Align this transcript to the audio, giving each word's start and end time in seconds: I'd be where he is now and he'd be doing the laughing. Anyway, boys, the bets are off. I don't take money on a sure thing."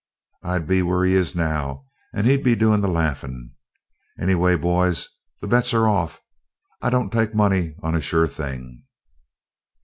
I'd 0.41 0.65
be 0.65 0.81
where 0.81 1.03
he 1.05 1.13
is 1.13 1.35
now 1.35 1.85
and 2.11 2.25
he'd 2.25 2.43
be 2.43 2.55
doing 2.55 2.81
the 2.81 2.87
laughing. 2.87 3.51
Anyway, 4.19 4.57
boys, 4.57 5.07
the 5.41 5.47
bets 5.47 5.75
are 5.75 5.87
off. 5.87 6.19
I 6.81 6.89
don't 6.89 7.11
take 7.11 7.35
money 7.35 7.75
on 7.83 7.93
a 7.93 8.01
sure 8.01 8.25
thing." 8.27 8.81